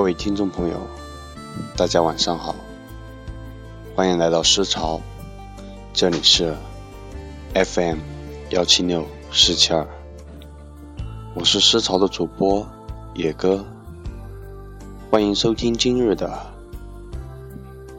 [0.00, 0.80] 各位听众朋友，
[1.76, 2.56] 大家晚上好，
[3.94, 4.98] 欢迎来到诗潮，
[5.92, 6.56] 这里是
[7.52, 7.98] FM
[8.48, 9.86] 幺七六四七二，
[11.34, 12.66] 我是思潮的主播
[13.12, 13.62] 野哥，
[15.10, 16.46] 欢迎收听今日的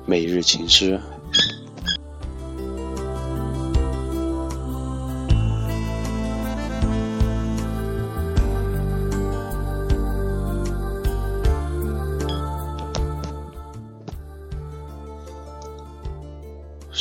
[0.08, 1.00] 每日情诗。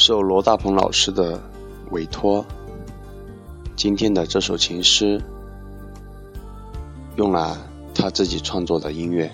[0.00, 1.38] 受罗大鹏老师的
[1.90, 2.42] 委托，
[3.76, 5.22] 今天的这首情诗
[7.16, 7.58] 用了
[7.94, 9.30] 他自己创作的音乐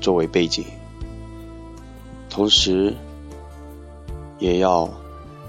[0.00, 0.64] 作为背景，
[2.30, 2.94] 同时
[4.38, 4.88] 也要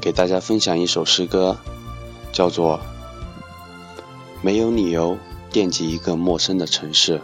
[0.01, 1.55] 给大家分享一首诗歌，
[2.31, 2.79] 叫做
[4.41, 5.15] 《没有理由
[5.51, 7.19] 惦记一个陌生的城市》。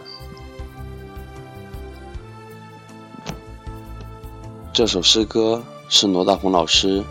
[4.72, 5.60] 这首诗歌。
[5.96, 7.04] 是罗大鹏老师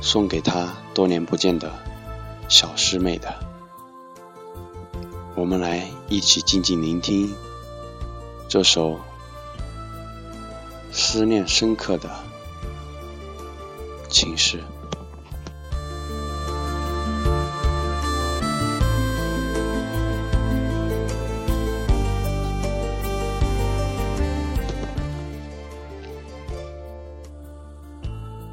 [0.00, 1.72] 送给他多年不见的
[2.48, 3.34] 小师妹的，
[5.34, 7.34] 我们来一起静静聆听
[8.46, 9.00] 这首
[10.92, 12.08] 思念深刻的
[14.08, 14.62] 情诗。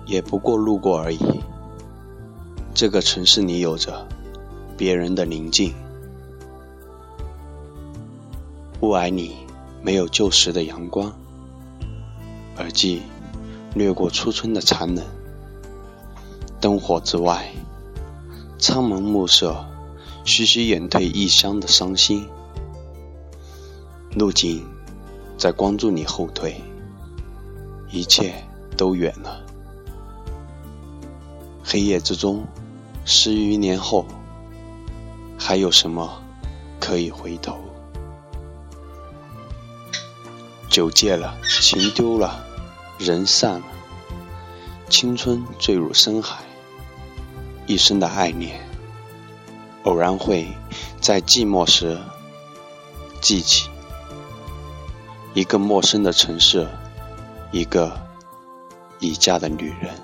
[0.05, 1.19] 也不过路过而已。
[2.73, 4.07] 这个城市里有着
[4.77, 5.73] 别人的宁静，
[8.81, 9.35] 雾霭里
[9.81, 11.13] 没有旧时的阳光，
[12.57, 13.01] 耳际
[13.73, 15.05] 掠过初春的残冷。
[16.59, 17.51] 灯火之外，
[18.57, 19.65] 苍茫暮色
[20.23, 22.27] 徐徐掩退异乡的伤心。
[24.15, 24.65] 路径
[25.37, 26.59] 在光柱里后退，
[27.91, 28.33] 一切
[28.75, 29.45] 都远了。
[31.67, 32.45] 黑夜之中，
[33.05, 34.05] 十余年后，
[35.35, 36.21] 还有什么
[36.79, 37.57] 可以回头？
[40.69, 42.45] 酒戒了，情丢了，
[42.99, 43.65] 人散了，
[44.89, 46.43] 青春坠入深海，
[47.65, 48.59] 一生的爱恋，
[49.85, 50.47] 偶然会
[51.01, 51.97] 在寂寞时
[53.21, 53.67] 记起
[55.33, 56.67] 一个陌生的城市，
[57.51, 57.99] 一个
[58.99, 59.95] 已嫁的女人。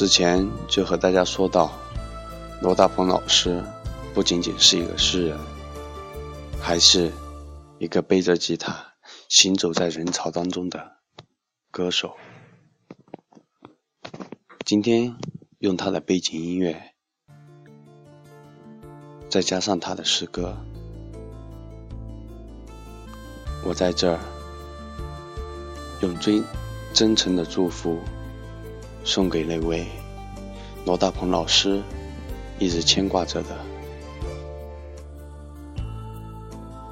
[0.00, 1.70] 之前就和大家说到，
[2.62, 3.62] 罗大鹏老师
[4.14, 5.38] 不仅仅是一个诗人，
[6.58, 7.12] 还是
[7.78, 8.94] 一个背着吉他
[9.28, 10.92] 行走在人潮当中的
[11.70, 12.16] 歌手。
[14.64, 15.16] 今天
[15.58, 16.94] 用他的背景音乐，
[19.28, 20.56] 再加上他的诗歌，
[23.66, 24.18] 我在这儿
[26.00, 26.42] 用最
[26.94, 27.98] 真诚的祝福。
[29.04, 29.86] 送给那位
[30.84, 31.82] 罗大鹏老师
[32.58, 33.56] 一直牵挂着的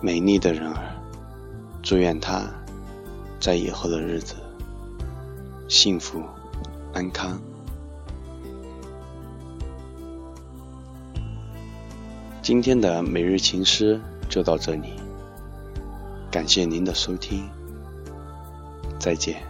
[0.01, 0.95] 美丽的人儿，
[1.83, 2.49] 祝愿他
[3.41, 4.35] 在以后的日子
[5.69, 6.23] 幸福
[6.93, 7.41] 安康。
[12.41, 14.95] 今天的每日情诗就到这里，
[16.31, 17.47] 感谢您的收听，
[18.99, 19.43] 再见。